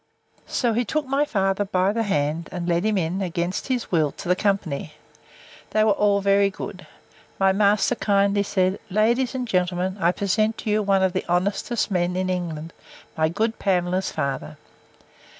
So 0.47 0.73
he 0.73 0.83
took 0.83 1.05
my 1.05 1.25
father 1.25 1.63
by 1.63 1.93
the 1.93 2.01
hand, 2.01 2.49
and 2.51 2.67
led 2.67 2.85
him 2.85 2.97
in, 2.97 3.21
against 3.21 3.67
his 3.67 3.91
will, 3.91 4.11
to 4.13 4.27
the 4.27 4.35
company. 4.35 4.93
They 5.69 5.83
were 5.83 5.91
all 5.91 6.21
very 6.21 6.49
good. 6.49 6.87
My 7.37 7.51
master 7.51 7.93
kindly 7.93 8.41
said, 8.41 8.79
Ladies 8.89 9.35
and 9.35 9.47
gentlemen, 9.47 9.97
I 10.01 10.11
present 10.11 10.57
to 10.57 10.71
you 10.71 10.81
one 10.81 11.03
of 11.03 11.13
the 11.13 11.23
honestest 11.29 11.91
men 11.91 12.15
in 12.15 12.31
England, 12.31 12.73
my 13.15 13.29
good 13.29 13.59
Pamela's 13.59 14.11
father. 14.11 14.57